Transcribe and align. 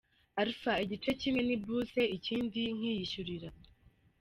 Alpha: 0.41 0.73
Igice 0.83 1.11
kimwe 1.19 1.41
ni 1.47 1.55
bourse 1.63 2.01
ikindi 2.17 2.61
nkiyishyurira. 2.77 3.49